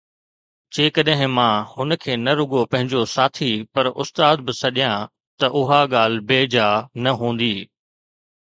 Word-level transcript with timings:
جيڪڏهن 0.75 1.27
مان 1.37 1.53
هن 1.73 1.89
کي 2.03 2.13
نه 2.25 2.31
رڳو 2.39 2.61
پنهنجو 2.71 3.01
ساٿي 3.15 3.51
پر 3.73 3.83
استاد 4.01 4.35
به 4.45 4.51
سڏيان 4.61 4.99
ته 5.39 5.45
اها 5.59 5.81
ڳالهه 5.93 6.25
بيجا 6.29 6.67
نه 7.03 7.11
هوندي 7.19 7.55